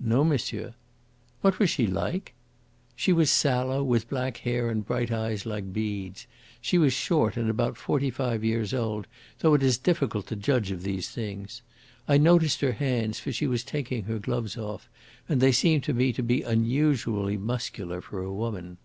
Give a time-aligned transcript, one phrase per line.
[0.00, 0.74] "No, monsieur."
[1.40, 2.34] "What was she like?"
[2.94, 6.26] "She was sallow, with black hair and bright eyes like beads.
[6.60, 9.06] She was short and about forty five years old,
[9.38, 11.62] though it is difficult to judge of these things.
[12.06, 14.90] I noticed her hands, for she was taking her gloves off,
[15.26, 18.76] and they seemed to me to be unusually muscular for a woman."